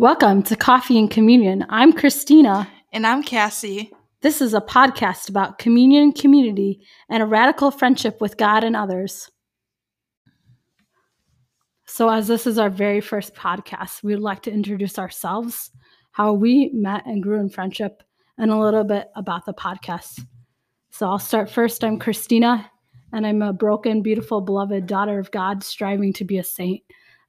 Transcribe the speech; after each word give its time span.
Welcome 0.00 0.42
to 0.44 0.56
Coffee 0.56 0.98
and 0.98 1.10
Communion. 1.10 1.66
I'm 1.68 1.92
Christina. 1.92 2.66
And 2.90 3.06
I'm 3.06 3.22
Cassie. 3.22 3.92
This 4.22 4.40
is 4.40 4.54
a 4.54 4.60
podcast 4.62 5.28
about 5.28 5.58
communion, 5.58 6.12
community, 6.12 6.80
and 7.10 7.22
a 7.22 7.26
radical 7.26 7.70
friendship 7.70 8.18
with 8.18 8.38
God 8.38 8.64
and 8.64 8.74
others. 8.74 9.30
So, 11.84 12.08
as 12.08 12.28
this 12.28 12.46
is 12.46 12.58
our 12.58 12.70
very 12.70 13.02
first 13.02 13.34
podcast, 13.34 14.02
we'd 14.02 14.16
like 14.20 14.40
to 14.44 14.50
introduce 14.50 14.98
ourselves, 14.98 15.70
how 16.12 16.32
we 16.32 16.70
met 16.72 17.04
and 17.04 17.22
grew 17.22 17.38
in 17.38 17.50
friendship, 17.50 18.02
and 18.38 18.50
a 18.50 18.58
little 18.58 18.84
bit 18.84 19.08
about 19.16 19.44
the 19.44 19.52
podcast. 19.52 20.24
So, 20.92 21.10
I'll 21.10 21.18
start 21.18 21.50
first. 21.50 21.84
I'm 21.84 21.98
Christina, 21.98 22.70
and 23.12 23.26
I'm 23.26 23.42
a 23.42 23.52
broken, 23.52 24.00
beautiful, 24.00 24.40
beloved 24.40 24.86
daughter 24.86 25.18
of 25.18 25.30
God, 25.30 25.62
striving 25.62 26.14
to 26.14 26.24
be 26.24 26.38
a 26.38 26.42
saint. 26.42 26.80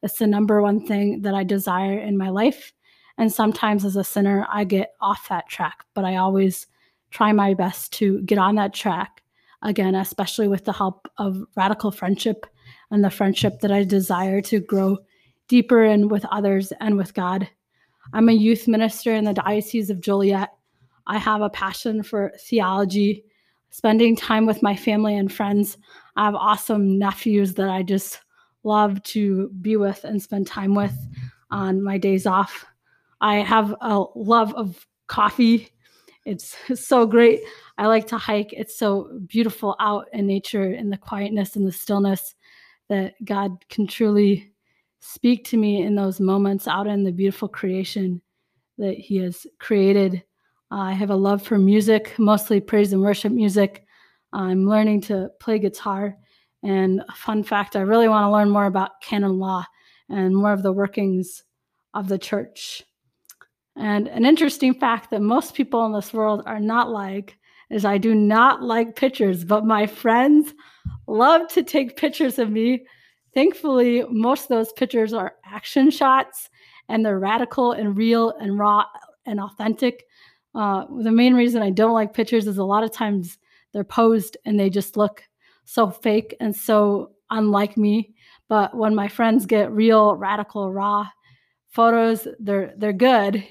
It's 0.03 0.17
the 0.17 0.27
number 0.27 0.61
one 0.61 0.85
thing 0.85 1.21
that 1.21 1.33
I 1.33 1.43
desire 1.43 1.97
in 1.97 2.17
my 2.17 2.29
life. 2.29 2.73
And 3.17 3.31
sometimes 3.31 3.85
as 3.85 3.95
a 3.95 4.03
sinner, 4.03 4.47
I 4.51 4.63
get 4.63 4.93
off 4.99 5.29
that 5.29 5.47
track, 5.47 5.85
but 5.93 6.05
I 6.05 6.15
always 6.15 6.67
try 7.11 7.31
my 7.31 7.53
best 7.53 7.93
to 7.93 8.21
get 8.21 8.37
on 8.37 8.55
that 8.55 8.73
track 8.73 9.21
again, 9.61 9.95
especially 9.95 10.47
with 10.47 10.65
the 10.65 10.73
help 10.73 11.07
of 11.17 11.43
radical 11.55 11.91
friendship 11.91 12.45
and 12.89 13.03
the 13.03 13.09
friendship 13.09 13.59
that 13.59 13.71
I 13.71 13.83
desire 13.83 14.41
to 14.41 14.59
grow 14.59 14.97
deeper 15.47 15.83
in 15.83 16.07
with 16.07 16.25
others 16.25 16.71
and 16.79 16.97
with 16.97 17.13
God. 17.13 17.47
I'm 18.13 18.29
a 18.29 18.33
youth 18.33 18.67
minister 18.67 19.13
in 19.13 19.25
the 19.25 19.33
Diocese 19.33 19.89
of 19.89 20.01
Joliet. 20.01 20.49
I 21.07 21.17
have 21.17 21.41
a 21.41 21.49
passion 21.49 22.03
for 22.03 22.31
theology, 22.39 23.23
spending 23.69 24.15
time 24.15 24.45
with 24.45 24.63
my 24.63 24.75
family 24.75 25.15
and 25.15 25.31
friends. 25.31 25.77
I 26.15 26.25
have 26.25 26.35
awesome 26.35 26.97
nephews 26.97 27.53
that 27.55 27.69
I 27.69 27.83
just 27.83 28.19
love 28.63 29.01
to 29.03 29.49
be 29.61 29.77
with 29.77 30.03
and 30.03 30.21
spend 30.21 30.47
time 30.47 30.75
with 30.75 30.95
on 31.49 31.83
my 31.83 31.97
days 31.97 32.25
off. 32.25 32.65
I 33.19 33.37
have 33.37 33.75
a 33.81 34.03
love 34.15 34.53
of 34.55 34.85
coffee. 35.07 35.69
It's, 36.25 36.55
so 36.75 37.05
great. 37.05 37.41
I 37.77 37.87
like 37.87 38.07
to 38.07 38.17
hike. 38.17 38.53
It's 38.53 38.77
so 38.77 39.19
beautiful 39.27 39.75
out 39.79 40.07
in 40.13 40.27
nature 40.27 40.71
in 40.71 40.89
the 40.89 40.97
quietness 40.97 41.55
and 41.55 41.67
the 41.67 41.71
stillness 41.71 42.35
that 42.89 43.13
God 43.23 43.65
can 43.69 43.87
truly 43.87 44.53
speak 44.99 45.45
to 45.45 45.57
me 45.57 45.81
in 45.81 45.95
those 45.95 46.19
moments 46.19 46.67
out 46.67 46.87
in 46.87 47.03
the 47.03 47.11
beautiful 47.11 47.47
creation 47.47 48.21
that 48.77 48.95
He 48.95 49.17
has 49.17 49.47
created. 49.59 50.23
Uh, 50.71 50.75
I 50.75 50.93
have 50.93 51.09
a 51.09 51.15
love 51.15 51.41
for 51.41 51.57
music, 51.57 52.13
mostly 52.17 52.59
praise 52.61 52.93
and 52.93 53.01
worship 53.01 53.31
music. 53.31 53.85
I'm 54.33 54.67
learning 54.67 55.01
to 55.01 55.29
play 55.39 55.59
guitar 55.59 56.15
and 56.63 57.03
fun 57.15 57.43
fact, 57.43 57.75
I 57.75 57.81
really 57.81 58.07
want 58.07 58.25
to 58.25 58.31
learn 58.31 58.49
more 58.49 58.65
about 58.65 59.01
canon 59.01 59.39
law 59.39 59.65
and 60.09 60.35
more 60.35 60.53
of 60.53 60.63
the 60.63 60.73
workings 60.73 61.43
of 61.93 62.07
the 62.07 62.19
church. 62.19 62.83
And 63.75 64.07
an 64.07 64.25
interesting 64.25 64.73
fact 64.73 65.09
that 65.11 65.21
most 65.21 65.55
people 65.55 65.85
in 65.85 65.93
this 65.93 66.13
world 66.13 66.43
are 66.45 66.59
not 66.59 66.89
like 66.89 67.37
is 67.69 67.85
I 67.85 67.97
do 67.97 68.13
not 68.13 68.61
like 68.61 68.95
pictures, 68.95 69.45
but 69.45 69.65
my 69.65 69.87
friends 69.87 70.53
love 71.07 71.47
to 71.53 71.63
take 71.63 71.97
pictures 71.97 72.37
of 72.37 72.51
me. 72.51 72.85
Thankfully, 73.33 74.03
most 74.09 74.43
of 74.43 74.49
those 74.49 74.73
pictures 74.73 75.13
are 75.13 75.35
action 75.45 75.89
shots 75.89 76.49
and 76.89 77.05
they're 77.05 77.19
radical 77.19 77.71
and 77.71 77.97
real 77.97 78.31
and 78.41 78.59
raw 78.59 78.83
and 79.25 79.39
authentic. 79.39 80.03
Uh, 80.53 80.85
the 81.01 81.11
main 81.11 81.33
reason 81.33 81.61
I 81.61 81.69
don't 81.69 81.93
like 81.93 82.13
pictures 82.13 82.45
is 82.45 82.57
a 82.57 82.63
lot 82.63 82.83
of 82.83 82.91
times 82.91 83.37
they're 83.71 83.85
posed 83.85 84.35
and 84.43 84.59
they 84.59 84.69
just 84.69 84.97
look 84.97 85.23
so 85.65 85.89
fake 85.89 86.35
and 86.39 86.55
so 86.55 87.11
unlike 87.29 87.77
me. 87.77 88.13
But 88.47 88.75
when 88.75 88.95
my 88.95 89.07
friends 89.07 89.45
get 89.45 89.71
real, 89.71 90.15
radical, 90.15 90.71
raw 90.71 91.07
photos, 91.69 92.27
they're 92.39 92.73
they're 92.77 92.93
good 92.93 93.43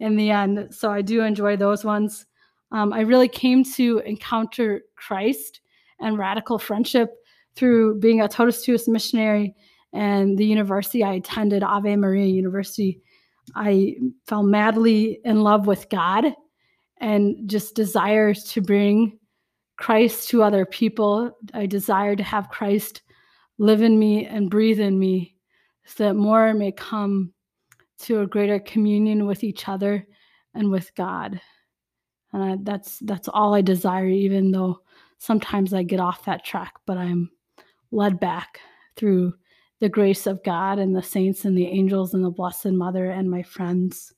in 0.00 0.16
the 0.16 0.30
end. 0.30 0.68
So 0.74 0.90
I 0.90 1.02
do 1.02 1.22
enjoy 1.22 1.56
those 1.56 1.84
ones. 1.84 2.26
Um, 2.72 2.92
I 2.92 3.00
really 3.00 3.28
came 3.28 3.64
to 3.74 3.98
encounter 4.00 4.82
Christ 4.96 5.60
and 6.00 6.18
radical 6.18 6.58
friendship 6.58 7.10
through 7.54 8.00
being 8.00 8.20
a 8.20 8.28
Totus 8.28 8.88
missionary 8.88 9.54
and 9.92 10.36
the 10.36 10.46
university 10.46 11.04
I 11.04 11.14
attended, 11.14 11.62
Ave 11.62 11.96
Maria 11.96 12.26
University. 12.26 13.00
I 13.54 13.94
fell 14.26 14.42
madly 14.42 15.20
in 15.24 15.42
love 15.42 15.66
with 15.66 15.88
God 15.88 16.26
and 17.00 17.48
just 17.48 17.76
desires 17.76 18.44
to 18.44 18.60
bring 18.60 19.18
Christ 19.76 20.28
to 20.30 20.42
other 20.42 20.64
people. 20.64 21.36
I 21.52 21.66
desire 21.66 22.16
to 22.16 22.22
have 22.22 22.48
Christ 22.48 23.02
live 23.58 23.82
in 23.82 23.98
me 23.98 24.26
and 24.26 24.50
breathe 24.50 24.80
in 24.80 24.98
me 24.98 25.34
so 25.84 26.04
that 26.04 26.14
more 26.14 26.54
may 26.54 26.72
come 26.72 27.32
to 28.00 28.20
a 28.20 28.26
greater 28.26 28.58
communion 28.58 29.26
with 29.26 29.44
each 29.44 29.68
other 29.68 30.06
and 30.54 30.70
with 30.70 30.94
God. 30.94 31.40
And 32.32 32.42
I, 32.42 32.56
that's 32.62 32.98
that's 33.00 33.28
all 33.28 33.54
I 33.54 33.60
desire 33.60 34.08
even 34.08 34.50
though 34.50 34.80
sometimes 35.18 35.72
I 35.72 35.82
get 35.82 36.00
off 36.00 36.24
that 36.24 36.44
track, 36.44 36.74
but 36.86 36.98
I'm 36.98 37.30
led 37.92 38.18
back 38.18 38.60
through 38.96 39.34
the 39.80 39.88
grace 39.88 40.26
of 40.26 40.42
God 40.44 40.78
and 40.78 40.94
the 40.94 41.02
saints 41.02 41.44
and 41.44 41.56
the 41.56 41.66
angels 41.66 42.14
and 42.14 42.24
the 42.24 42.30
Blessed 42.30 42.66
Mother 42.66 43.10
and 43.10 43.30
my 43.30 43.42
friends. 43.42 44.12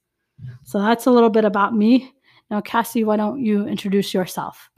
So 0.64 0.78
that's 0.78 1.06
a 1.06 1.10
little 1.10 1.30
bit 1.30 1.44
about 1.44 1.74
me. 1.74 2.12
Now, 2.50 2.60
Cassie, 2.60 3.04
why 3.04 3.16
don't 3.16 3.40
you 3.40 3.66
introduce 3.66 4.14
yourself? 4.14 4.70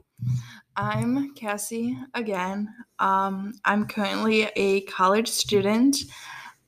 I'm 0.81 1.33
Cassie 1.33 1.97
again. 2.13 2.73
Um, 2.99 3.55
I'm 3.65 3.85
currently 3.85 4.43
a 4.55 4.79
college 4.81 5.27
student, 5.27 5.97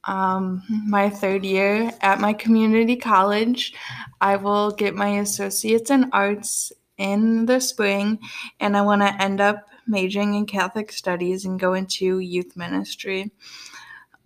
um, 0.03 0.61
my 0.85 1.09
third 1.09 1.45
year 1.45 1.93
at 2.01 2.19
my 2.19 2.33
community 2.33 2.97
college. 2.97 3.73
I 4.19 4.35
will 4.35 4.71
get 4.71 4.95
my 4.95 5.19
associates 5.19 5.91
in 5.91 6.09
arts 6.11 6.73
in 6.97 7.45
the 7.45 7.61
spring, 7.61 8.19
and 8.59 8.75
I 8.75 8.81
want 8.81 9.01
to 9.01 9.23
end 9.23 9.39
up 9.39 9.69
majoring 9.87 10.35
in 10.35 10.45
Catholic 10.45 10.91
studies 10.91 11.45
and 11.45 11.57
go 11.57 11.73
into 11.73 12.19
youth 12.19 12.57
ministry. 12.57 13.31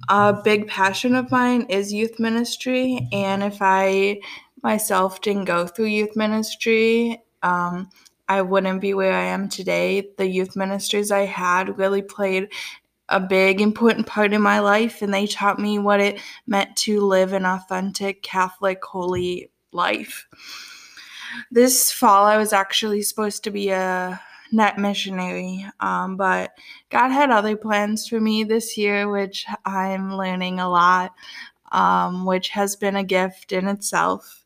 A 0.09 0.33
big 0.33 0.67
passion 0.67 1.13
of 1.13 1.29
mine 1.29 1.67
is 1.69 1.93
youth 1.93 2.19
ministry, 2.19 3.07
and 3.11 3.43
if 3.43 3.59
I 3.61 4.19
myself 4.63 5.21
didn't 5.21 5.45
go 5.45 5.67
through 5.67 5.85
youth 5.85 6.15
ministry, 6.15 7.21
um, 7.43 7.87
I 8.27 8.41
wouldn't 8.41 8.81
be 8.81 8.93
where 8.93 9.13
I 9.13 9.25
am 9.25 9.49
today. 9.49 10.09
The 10.17 10.27
youth 10.27 10.55
ministers 10.55 11.11
I 11.11 11.25
had 11.25 11.77
really 11.77 12.01
played 12.01 12.49
a 13.09 13.19
big 13.19 13.61
important 13.61 14.07
part 14.07 14.33
in 14.33 14.41
my 14.41 14.59
life 14.59 15.01
and 15.01 15.13
they 15.13 15.27
taught 15.27 15.59
me 15.59 15.77
what 15.77 15.99
it 15.99 16.19
meant 16.47 16.75
to 16.75 17.01
live 17.01 17.33
an 17.33 17.45
authentic 17.45 18.23
Catholic 18.23 18.83
holy 18.83 19.51
life. 19.71 20.27
This 21.51 21.91
fall 21.91 22.25
I 22.25 22.37
was 22.37 22.53
actually 22.53 23.03
supposed 23.03 23.43
to 23.43 23.51
be 23.51 23.69
a 23.69 24.19
net 24.51 24.77
missionary, 24.77 25.65
um, 25.79 26.17
but 26.17 26.51
God 26.89 27.09
had 27.09 27.29
other 27.29 27.57
plans 27.57 28.07
for 28.07 28.19
me 28.19 28.43
this 28.43 28.77
year, 28.77 29.09
which 29.09 29.45
I'm 29.65 30.15
learning 30.15 30.59
a 30.59 30.69
lot, 30.69 31.13
um, 31.71 32.25
which 32.25 32.49
has 32.49 32.75
been 32.75 32.95
a 32.95 33.03
gift 33.03 33.51
in 33.51 33.67
itself. 33.67 34.44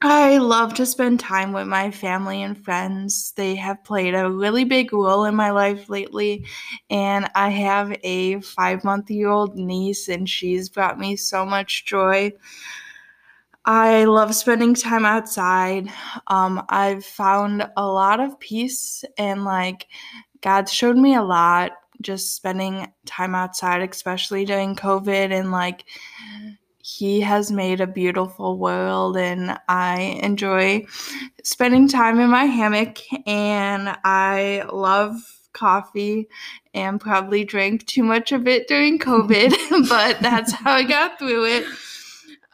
I 0.00 0.38
love 0.38 0.74
to 0.74 0.86
spend 0.86 1.18
time 1.18 1.52
with 1.52 1.66
my 1.66 1.90
family 1.90 2.42
and 2.42 2.56
friends. 2.64 3.32
They 3.32 3.56
have 3.56 3.82
played 3.82 4.14
a 4.14 4.30
really 4.30 4.62
big 4.62 4.92
role 4.92 5.24
in 5.24 5.34
my 5.34 5.50
life 5.50 5.88
lately. 5.88 6.46
And 6.88 7.28
I 7.34 7.48
have 7.48 7.96
a 8.04 8.40
five 8.40 8.84
month 8.84 9.10
year 9.10 9.28
old 9.28 9.56
niece, 9.56 10.08
and 10.08 10.28
she's 10.28 10.68
brought 10.68 11.00
me 11.00 11.16
so 11.16 11.44
much 11.44 11.84
joy. 11.84 12.32
I 13.64 14.04
love 14.04 14.34
spending 14.34 14.74
time 14.74 15.04
outside. 15.04 15.88
Um, 16.28 16.64
I've 16.68 17.04
found 17.04 17.68
a 17.76 17.86
lot 17.86 18.20
of 18.20 18.38
peace, 18.38 19.04
and 19.18 19.44
like 19.44 19.88
God 20.42 20.68
showed 20.68 20.96
me 20.96 21.16
a 21.16 21.22
lot 21.22 21.72
just 22.00 22.36
spending 22.36 22.86
time 23.04 23.34
outside, 23.34 23.82
especially 23.82 24.44
during 24.44 24.76
COVID 24.76 25.32
and 25.32 25.50
like 25.50 25.84
he 26.88 27.20
has 27.20 27.52
made 27.52 27.82
a 27.82 27.86
beautiful 27.86 28.56
world 28.56 29.14
and 29.18 29.58
I 29.68 30.18
enjoy 30.22 30.86
spending 31.44 31.86
time 31.86 32.18
in 32.18 32.30
my 32.30 32.46
hammock 32.46 32.96
and 33.26 33.94
I 34.04 34.64
love 34.72 35.12
coffee 35.52 36.28
and 36.72 36.98
probably 36.98 37.44
drank 37.44 37.84
too 37.84 38.02
much 38.02 38.32
of 38.32 38.48
it 38.48 38.68
during 38.68 38.98
COVID, 39.10 39.50
but 39.90 40.20
that's 40.20 40.52
how 40.52 40.72
I 40.72 40.84
got 40.84 41.18
through 41.18 41.44
it. 41.44 41.66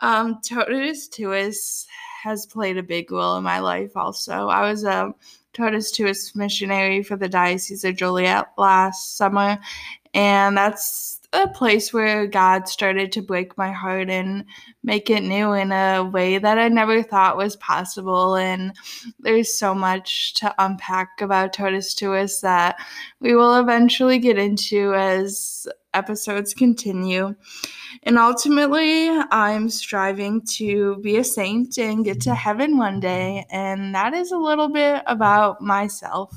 Um, 0.01 0.41
Totus 0.45 1.09
Tuus 1.09 1.87
has 2.25 2.45
played 2.45 2.77
a 2.77 2.83
big 2.83 3.13
role 3.13 3.37
in 3.37 3.45
my 3.45 3.61
life 3.61 3.97
also. 3.97 4.49
I 4.49 4.69
was 4.69 4.83
a 4.83 5.15
Totus 5.53 5.93
Tuus 5.93 6.35
missionary 6.35 7.05
for 7.05 7.15
the 7.15 7.29
Diocese 7.29 7.85
of 7.85 7.95
Joliet 7.95 8.47
last 8.59 9.17
summer, 9.17 9.61
and 10.13 10.57
that's 10.57 11.21
a 11.35 11.49
place 11.49 11.93
where 11.93 12.27
God 12.27 12.69
started 12.69 13.11
to 13.13 13.23
break 13.23 13.59
my 13.59 13.73
heart 13.73 14.09
and 14.09 14.45
make 14.83 15.11
it 15.11 15.23
new 15.23 15.53
in 15.53 15.73
a 15.73 16.05
way 16.05 16.39
that 16.39 16.59
I 16.59 16.69
never 16.69 17.03
thought 17.03 17.37
was 17.37 17.57
possible. 17.57 18.37
And 18.37 18.73
there's 19.19 19.53
so 19.53 19.75
much 19.75 20.35
to 20.35 20.55
unpack 20.59 21.21
about 21.21 21.53
Totus 21.53 21.95
Tuus 21.95 22.41
that 22.43 22.77
we 23.21 23.35
will 23.35 23.57
eventually 23.57 24.19
get 24.19 24.39
into 24.39 24.95
as 24.95 25.67
episodes 25.93 26.55
continue. 26.55 27.35
And 28.05 28.19
ultimately, 28.19 29.09
I'm 29.31 29.69
striving 29.69 30.43
to 30.53 30.97
be 30.97 31.17
a 31.17 31.25
saint 31.25 31.79
and 31.79 32.05
get 32.05 32.21
to 32.23 32.35
heaven 32.35 32.79
one 32.79 33.01
day. 33.01 33.47
And 33.51 33.95
that 33.95 34.15
is 34.15 34.31
a 34.31 34.39
little 34.39 34.69
bit 34.69 35.03
about 35.07 35.61
myself. 35.61 36.33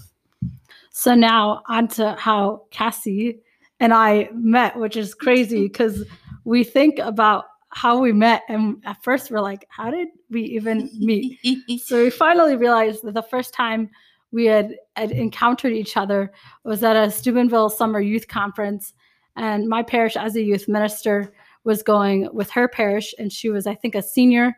So 0.92 1.14
now 1.14 1.62
on 1.68 1.88
to 1.90 2.16
how 2.18 2.64
Cassie 2.72 3.42
and 3.80 3.94
I 3.94 4.30
met, 4.34 4.78
which 4.78 4.98
is 4.98 5.14
crazy 5.14 5.64
because 5.64 6.04
we 6.44 6.64
think 6.64 7.00
about 7.00 7.46
how 7.70 8.00
we 8.00 8.14
met 8.14 8.44
and 8.48 8.82
at 8.86 9.04
first 9.04 9.30
we're 9.30 9.42
like 9.42 9.68
how 9.70 9.92
did 9.92 10.08
we 10.30 10.42
even 10.42 10.90
meet? 10.98 11.38
So 11.82 12.04
we 12.04 12.10
finally 12.10 12.56
realized 12.56 13.04
that 13.04 13.14
the 13.14 13.22
first 13.22 13.54
time 13.54 13.90
we 14.32 14.46
had, 14.46 14.76
had 14.96 15.12
encountered 15.12 15.74
each 15.74 15.96
other 15.96 16.32
was 16.64 16.84
at 16.84 16.96
a 16.96 17.12
steubenville 17.12 17.70
summer 17.70 18.00
youth 18.00 18.28
conference 18.28 18.94
and 19.36 19.68
my 19.68 19.84
parish 19.84 20.16
as 20.16 20.36
a 20.36 20.42
youth 20.42 20.68
minister 20.68 21.34
was 21.66 21.84
going 21.84 22.30
with 22.34 22.50
her 22.52 22.68
parish 22.68 23.14
and 23.20 23.32
she 23.32 23.50
was 23.50 23.68
i 23.68 23.76
think 23.76 23.94
a 23.94 24.02
senior 24.02 24.56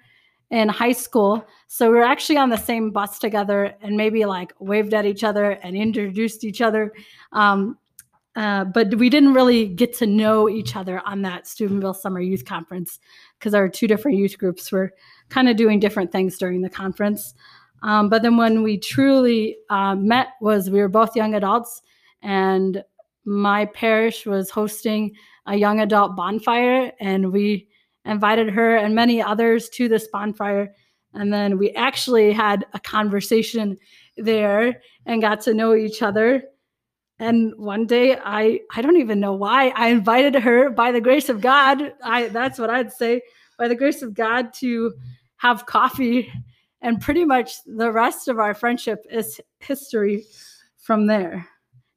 in 0.51 0.67
high 0.67 0.91
school. 0.91 1.45
So 1.67 1.91
we 1.91 1.97
were 1.97 2.03
actually 2.03 2.37
on 2.37 2.49
the 2.49 2.57
same 2.57 2.91
bus 2.91 3.19
together 3.19 3.75
and 3.81 3.95
maybe 3.95 4.25
like 4.25 4.53
waved 4.59 4.93
at 4.93 5.05
each 5.05 5.23
other 5.23 5.51
and 5.51 5.75
introduced 5.75 6.43
each 6.43 6.61
other 6.61 6.93
um, 7.31 7.77
uh, 8.35 8.63
but 8.65 8.95
we 8.95 9.09
didn't 9.09 9.33
really 9.33 9.67
get 9.67 9.93
to 9.97 10.05
know 10.05 10.47
each 10.47 10.75
other 10.75 11.01
on 11.05 11.23
that 11.23 11.47
Steubenville 11.47 11.93
Summer 11.93 12.21
Youth 12.21 12.45
Conference 12.45 12.99
because 13.37 13.53
our 13.53 13.67
two 13.67 13.87
different 13.87 14.17
youth 14.17 14.37
groups 14.37 14.71
were 14.71 14.91
kind 15.29 15.49
of 15.49 15.57
doing 15.57 15.79
different 15.79 16.11
things 16.11 16.37
during 16.37 16.61
the 16.61 16.69
conference. 16.69 17.33
Um, 17.81 18.09
but 18.09 18.21
then 18.21 18.37
when 18.37 18.61
we 18.61 18.77
truly 18.77 19.57
uh, 19.69 19.95
met 19.95 20.29
was 20.41 20.69
we 20.69 20.79
were 20.79 20.89
both 20.89 21.15
young 21.15 21.33
adults 21.33 21.81
and 22.21 22.83
my 23.25 23.65
parish 23.65 24.25
was 24.25 24.49
hosting 24.49 25.15
a 25.45 25.55
young 25.55 25.79
adult 25.79 26.15
bonfire 26.15 26.91
and 26.99 27.31
we 27.31 27.67
invited 28.05 28.49
her 28.49 28.75
and 28.75 28.95
many 28.95 29.21
others 29.21 29.69
to 29.69 29.87
this 29.87 30.07
bonfire 30.07 30.73
and 31.13 31.33
then 31.33 31.57
we 31.57 31.71
actually 31.71 32.31
had 32.31 32.65
a 32.73 32.79
conversation 32.79 33.77
there 34.17 34.81
and 35.05 35.21
got 35.21 35.41
to 35.41 35.53
know 35.53 35.73
each 35.73 36.01
other 36.01 36.43
and 37.19 37.53
one 37.57 37.85
day 37.85 38.17
i 38.23 38.59
i 38.73 38.81
don't 38.81 38.97
even 38.97 39.19
know 39.19 39.33
why 39.33 39.69
i 39.75 39.89
invited 39.89 40.35
her 40.35 40.69
by 40.69 40.91
the 40.91 41.01
grace 41.01 41.29
of 41.29 41.41
god. 41.41 41.93
I 42.03 42.27
that's 42.29 42.57
what 42.57 42.69
i'd 42.69 42.91
say 42.93 43.21
by 43.57 43.67
the 43.67 43.75
grace 43.75 44.01
of 44.01 44.13
god 44.13 44.53
to 44.55 44.93
have 45.39 45.65
coffee. 45.65 46.31
And 46.81 47.01
pretty 47.01 47.25
much 47.25 47.63
the 47.65 47.91
rest 47.91 48.27
of 48.27 48.39
our 48.39 48.53
friendship 48.53 49.05
is 49.11 49.41
history 49.59 50.25
from 50.77 51.07
there. 51.07 51.47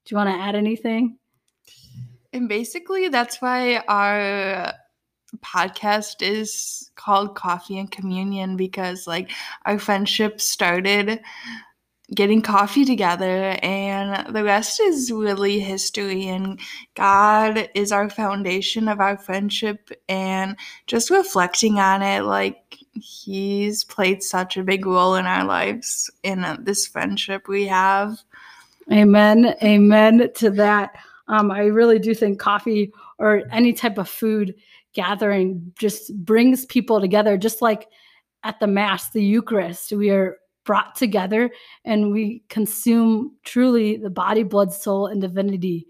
Do 0.05 0.13
you 0.13 0.17
want 0.17 0.29
to 0.29 0.41
add 0.41 0.55
anything? 0.55 1.17
And 2.33 2.49
basically 2.49 3.07
that's 3.07 3.41
why 3.41 3.77
our 3.87 4.73
podcast 5.37 6.21
is 6.21 6.91
called 6.95 7.35
coffee 7.35 7.79
and 7.79 7.89
communion 7.89 8.57
because 8.57 9.07
like 9.07 9.31
our 9.65 9.79
friendship 9.79 10.41
started 10.41 11.21
getting 12.13 12.41
coffee 12.41 12.85
together 12.85 13.57
and 13.63 14.33
the 14.35 14.43
rest 14.43 14.79
is 14.79 15.11
really 15.11 15.59
history 15.59 16.27
and 16.27 16.59
god 16.95 17.69
is 17.73 17.91
our 17.91 18.09
foundation 18.09 18.87
of 18.87 18.99
our 18.99 19.17
friendship 19.17 19.89
and 20.09 20.55
just 20.85 21.09
reflecting 21.09 21.79
on 21.79 22.01
it 22.01 22.21
like 22.21 22.77
he's 22.93 23.83
played 23.83 24.21
such 24.21 24.57
a 24.57 24.63
big 24.63 24.85
role 24.85 25.15
in 25.15 25.25
our 25.25 25.45
lives 25.45 26.09
in 26.23 26.45
this 26.61 26.85
friendship 26.85 27.47
we 27.47 27.65
have. 27.65 28.19
Amen 28.91 29.55
amen 29.63 30.29
to 30.35 30.49
that. 30.51 30.95
Um, 31.27 31.51
i 31.51 31.61
really 31.61 31.99
do 31.99 32.13
think 32.13 32.39
coffee 32.39 32.91
or 33.17 33.43
any 33.51 33.71
type 33.73 33.97
of 33.97 34.09
food 34.09 34.53
gathering 34.93 35.73
just 35.79 36.15
brings 36.23 36.65
people 36.65 36.99
together 36.99 37.37
just 37.37 37.61
like 37.61 37.87
at 38.43 38.59
the 38.59 38.67
mass 38.67 39.09
the 39.11 39.23
eucharist 39.23 39.93
we 39.93 40.09
are 40.09 40.37
brought 40.63 40.95
together 40.95 41.49
and 41.85 42.11
we 42.11 42.43
consume 42.49 43.35
truly 43.43 43.97
the 43.97 44.09
body, 44.09 44.43
blood, 44.43 44.73
soul, 44.73 45.07
and 45.07 45.21
divinity 45.21 45.87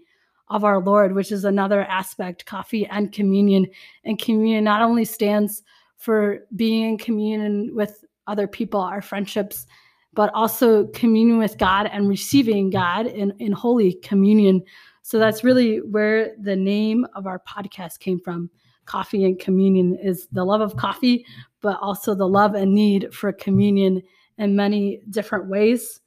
of 0.48 0.64
our 0.64 0.80
Lord, 0.80 1.14
which 1.14 1.32
is 1.32 1.44
another 1.44 1.82
aspect, 1.84 2.46
coffee 2.46 2.86
and 2.86 3.12
communion. 3.12 3.66
And 4.04 4.18
communion 4.18 4.64
not 4.64 4.82
only 4.82 5.04
stands 5.04 5.62
for 5.96 6.40
being 6.54 6.90
in 6.90 6.98
communion 6.98 7.74
with 7.74 8.04
other 8.26 8.46
people, 8.46 8.80
our 8.80 9.02
friendships, 9.02 9.66
but 10.12 10.30
also 10.34 10.86
communion 10.88 11.38
with 11.38 11.58
God 11.58 11.88
and 11.92 12.08
receiving 12.08 12.70
God 12.70 13.06
in, 13.06 13.32
in 13.38 13.52
holy 13.52 13.94
communion. 13.94 14.62
So 15.02 15.18
that's 15.18 15.44
really 15.44 15.78
where 15.78 16.34
the 16.40 16.56
name 16.56 17.06
of 17.14 17.26
our 17.26 17.40
podcast 17.40 17.98
came 17.98 18.20
from. 18.20 18.50
Coffee 18.86 19.24
and 19.24 19.38
communion 19.38 19.98
is 20.00 20.28
the 20.30 20.44
love 20.44 20.60
of 20.60 20.76
coffee, 20.76 21.24
but 21.62 21.78
also 21.80 22.14
the 22.14 22.28
love 22.28 22.54
and 22.54 22.74
need 22.74 23.12
for 23.12 23.32
communion 23.32 24.02
in 24.38 24.56
many 24.56 25.00
different 25.10 25.48
ways. 25.48 26.00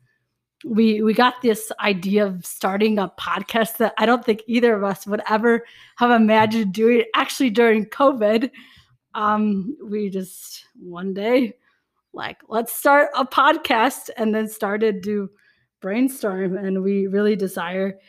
We 0.66 1.02
we 1.04 1.14
got 1.14 1.42
this 1.42 1.72
idea 1.80 2.26
of 2.26 2.46
starting 2.46 2.98
a 2.98 3.12
podcast 3.20 3.78
that 3.78 3.94
I 3.98 4.06
don't 4.06 4.26
think 4.26 4.42
either 4.48 4.76
of 4.76 4.84
us 4.84 5.06
would 5.06 5.22
ever 5.30 5.64
have 5.98 6.12
imagined 6.12 6.74
doing. 6.74 7.04
Actually, 7.14 7.52
during 7.52 7.86
COVID, 7.86 8.50
um, 9.14 9.78
we 9.84 10.10
just 10.10 10.66
one 10.80 11.14
day 11.14 11.54
like 12.14 12.38
let's 12.50 12.74
start 12.74 13.10
a 13.16 13.26
podcast, 13.26 14.10
and 14.18 14.34
then 14.34 14.48
started 14.48 15.04
to 15.04 15.30
brainstorm. 15.80 16.58
And 16.58 16.82
we 16.82 17.08
really 17.08 17.36
desire 17.36 18.00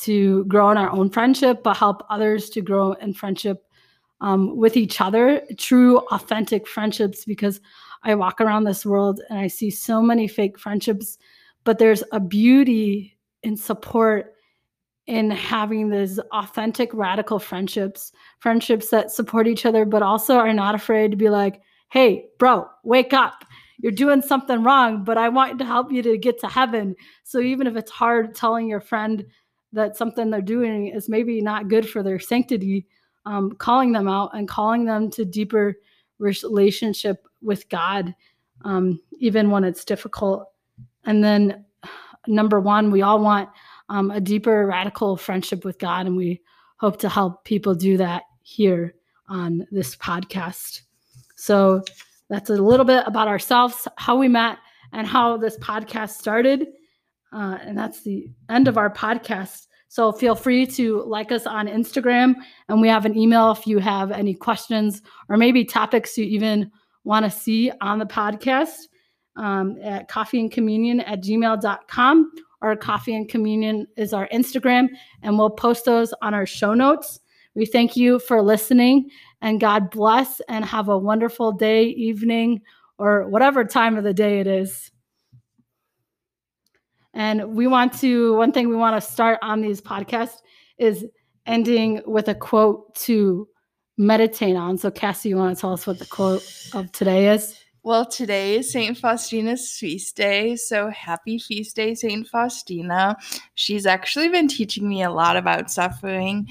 to 0.00 0.44
grow 0.46 0.70
in 0.70 0.78
our 0.78 0.90
own 0.90 1.10
friendship, 1.10 1.62
but 1.62 1.76
help 1.76 2.02
others 2.08 2.48
to 2.50 2.62
grow 2.62 2.92
in 2.92 3.12
friendship 3.12 3.64
um, 4.20 4.56
with 4.56 4.76
each 4.76 5.00
other, 5.00 5.42
true, 5.58 5.98
authentic 6.10 6.66
friendships, 6.66 7.24
because 7.24 7.60
I 8.02 8.14
walk 8.14 8.40
around 8.40 8.64
this 8.64 8.86
world 8.86 9.20
and 9.28 9.38
I 9.38 9.46
see 9.46 9.70
so 9.70 10.00
many 10.00 10.28
fake 10.28 10.58
friendships, 10.58 11.18
but 11.64 11.78
there's 11.78 12.02
a 12.12 12.20
beauty 12.20 13.18
in 13.42 13.56
support 13.56 14.34
in 15.06 15.30
having 15.30 15.88
these 15.88 16.18
authentic, 16.32 16.92
radical 16.92 17.38
friendships, 17.38 18.12
friendships 18.40 18.90
that 18.90 19.10
support 19.10 19.48
each 19.48 19.64
other, 19.64 19.84
but 19.84 20.02
also 20.02 20.36
are 20.36 20.52
not 20.52 20.74
afraid 20.74 21.10
to 21.10 21.16
be 21.16 21.30
like, 21.30 21.62
hey, 21.90 22.26
bro, 22.38 22.66
wake 22.84 23.14
up. 23.14 23.44
You're 23.78 23.92
doing 23.92 24.20
something 24.20 24.62
wrong, 24.62 25.04
but 25.04 25.16
I 25.16 25.28
want 25.28 25.58
to 25.58 25.64
help 25.64 25.90
you 25.90 26.02
to 26.02 26.18
get 26.18 26.40
to 26.40 26.48
heaven. 26.48 26.94
So 27.24 27.40
even 27.40 27.66
if 27.66 27.76
it's 27.76 27.90
hard 27.90 28.34
telling 28.34 28.68
your 28.68 28.80
friend 28.80 29.24
that 29.72 29.96
something 29.96 30.30
they're 30.30 30.42
doing 30.42 30.88
is 30.88 31.08
maybe 31.08 31.40
not 31.40 31.68
good 31.68 31.88
for 31.88 32.02
their 32.02 32.18
sanctity, 32.18 32.86
um, 33.24 33.52
calling 33.52 33.92
them 33.92 34.08
out 34.08 34.30
and 34.34 34.48
calling 34.48 34.84
them 34.84 35.10
to 35.12 35.24
deeper 35.24 35.76
relationship 36.18 37.27
with 37.42 37.68
God, 37.68 38.14
um, 38.64 39.00
even 39.18 39.50
when 39.50 39.64
it's 39.64 39.84
difficult. 39.84 40.48
And 41.04 41.22
then, 41.22 41.64
number 42.26 42.60
one, 42.60 42.90
we 42.90 43.02
all 43.02 43.20
want 43.20 43.48
um, 43.88 44.10
a 44.10 44.20
deeper, 44.20 44.66
radical 44.66 45.16
friendship 45.16 45.64
with 45.64 45.78
God, 45.78 46.06
and 46.06 46.16
we 46.16 46.42
hope 46.76 46.98
to 47.00 47.08
help 47.08 47.44
people 47.44 47.74
do 47.74 47.96
that 47.96 48.24
here 48.42 48.94
on 49.28 49.66
this 49.70 49.96
podcast. 49.96 50.82
So, 51.36 51.82
that's 52.28 52.50
a 52.50 52.54
little 52.54 52.84
bit 52.84 53.04
about 53.06 53.28
ourselves, 53.28 53.88
how 53.96 54.16
we 54.16 54.28
met, 54.28 54.58
and 54.92 55.06
how 55.06 55.36
this 55.36 55.56
podcast 55.58 56.10
started. 56.10 56.66
Uh, 57.32 57.58
and 57.62 57.76
that's 57.76 58.02
the 58.02 58.28
end 58.48 58.68
of 58.68 58.78
our 58.78 58.90
podcast. 58.90 59.66
So 59.88 60.12
feel 60.12 60.34
free 60.34 60.66
to 60.66 61.02
like 61.04 61.32
us 61.32 61.46
on 61.46 61.66
Instagram, 61.66 62.34
and 62.68 62.80
we 62.80 62.88
have 62.88 63.06
an 63.06 63.16
email 63.16 63.50
if 63.50 63.66
you 63.66 63.78
have 63.78 64.10
any 64.10 64.34
questions 64.34 65.00
or 65.30 65.38
maybe 65.38 65.64
topics 65.64 66.18
you 66.18 66.24
even 66.24 66.70
want 67.04 67.24
to 67.24 67.30
see 67.30 67.70
on 67.80 67.98
the 67.98 68.06
podcast 68.06 68.88
um, 69.36 69.76
at 69.82 70.08
coffeeandcommunion 70.08 71.02
at 71.06 71.22
gmail.com 71.22 72.32
or 72.60 72.76
coffee 72.76 73.14
and 73.14 73.28
communion 73.28 73.86
is 73.96 74.12
our 74.12 74.28
Instagram, 74.28 74.88
and 75.22 75.38
we'll 75.38 75.50
post 75.50 75.84
those 75.84 76.12
on 76.22 76.34
our 76.34 76.46
show 76.46 76.74
notes. 76.74 77.20
We 77.54 77.66
thank 77.66 77.96
you 77.96 78.18
for 78.18 78.42
listening, 78.42 79.10
and 79.40 79.60
God 79.60 79.90
bless, 79.90 80.40
and 80.48 80.64
have 80.64 80.88
a 80.88 80.98
wonderful 80.98 81.52
day, 81.52 81.84
evening, 81.84 82.62
or 82.98 83.28
whatever 83.28 83.64
time 83.64 83.96
of 83.96 84.04
the 84.04 84.14
day 84.14 84.40
it 84.40 84.46
is. 84.46 84.90
And 87.14 87.56
we 87.56 87.66
want 87.66 87.98
to, 88.00 88.34
one 88.34 88.52
thing 88.52 88.68
we 88.68 88.76
want 88.76 89.00
to 89.00 89.10
start 89.10 89.38
on 89.42 89.60
these 89.60 89.80
podcasts 89.80 90.38
is 90.78 91.04
ending 91.46 92.02
with 92.06 92.28
a 92.28 92.34
quote 92.34 92.94
to 92.94 93.48
meditate 93.98 94.56
on. 94.56 94.78
So, 94.78 94.90
Cassie, 94.90 95.28
you 95.28 95.36
want 95.36 95.56
to 95.56 95.60
tell 95.60 95.72
us 95.72 95.86
what 95.86 95.98
the 95.98 96.06
quote 96.06 96.42
of 96.72 96.90
today 96.92 97.28
is? 97.34 97.58
Well, 97.84 98.04
today 98.04 98.56
is 98.56 98.70
St. 98.70 98.98
Faustina's 98.98 99.70
feast 99.70 100.16
day, 100.16 100.56
so 100.56 100.90
happy 100.90 101.38
feast 101.38 101.76
day, 101.76 101.94
St. 101.94 102.26
Faustina. 102.26 103.16
She's 103.54 103.86
actually 103.86 104.28
been 104.28 104.48
teaching 104.48 104.88
me 104.88 105.04
a 105.04 105.10
lot 105.10 105.36
about 105.36 105.70
suffering. 105.70 106.48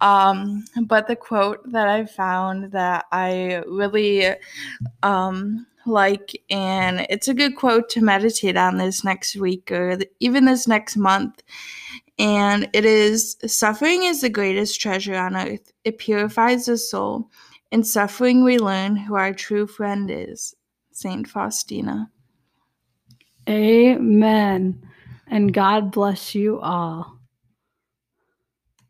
Um, 0.00 0.64
but 0.86 1.06
the 1.06 1.14
quote 1.14 1.60
that 1.70 1.88
I 1.88 2.06
found 2.06 2.72
that 2.72 3.04
I 3.12 3.62
really 3.68 4.34
um, 5.02 5.66
like, 5.86 6.40
and 6.50 7.06
it's 7.10 7.28
a 7.28 7.34
good 7.34 7.56
quote 7.56 7.88
to 7.90 8.00
meditate 8.00 8.56
on 8.56 8.78
this 8.78 9.04
next 9.04 9.36
week 9.36 9.70
or 9.70 9.98
even 10.20 10.44
this 10.44 10.68
next 10.68 10.96
month. 10.96 11.42
And 12.18 12.68
it 12.72 12.84
is 12.84 13.36
suffering 13.46 14.04
is 14.04 14.20
the 14.20 14.28
greatest 14.28 14.80
treasure 14.80 15.16
on 15.16 15.36
earth. 15.36 15.72
It 15.84 15.98
purifies 15.98 16.66
the 16.66 16.78
soul. 16.78 17.30
In 17.70 17.82
suffering, 17.82 18.44
we 18.44 18.58
learn 18.58 18.96
who 18.96 19.14
our 19.14 19.32
true 19.32 19.66
friend 19.66 20.10
is. 20.10 20.54
Saint 20.92 21.26
Faustina. 21.26 22.10
Amen. 23.48 24.86
And 25.26 25.52
God 25.52 25.90
bless 25.90 26.34
you 26.34 26.60
all. 26.60 27.18